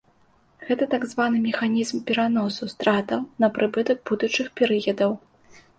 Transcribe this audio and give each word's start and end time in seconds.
Гэта 0.69 0.87
так 0.93 1.03
званы 1.11 1.37
механізм 1.49 2.01
пераносу 2.09 2.71
стратаў 2.75 3.21
на 3.45 3.55
прыбытак 3.61 3.97
будучых 4.11 4.47
перыядаў. 4.61 5.11